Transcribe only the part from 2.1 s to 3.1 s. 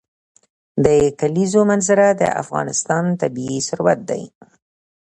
د افغانستان